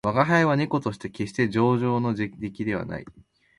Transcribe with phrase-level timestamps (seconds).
[0.03, 3.05] 吾輩は猫として決して上乗の出来ではない